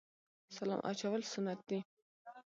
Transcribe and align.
سلام 0.57 0.79
اچول 0.91 1.21
سنت 1.33 1.59
دي 1.69 1.79